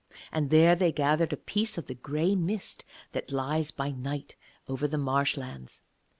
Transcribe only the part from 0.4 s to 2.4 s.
there they gathered a piece of the grey